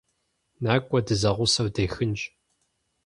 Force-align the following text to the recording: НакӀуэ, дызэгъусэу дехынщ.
НакӀуэ, 0.63 0.99
дызэгъусэу 1.05 1.67
дехынщ. 1.75 2.21